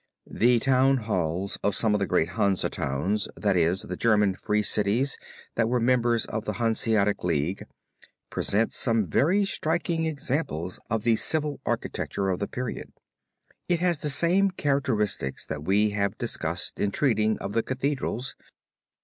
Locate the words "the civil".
11.03-11.61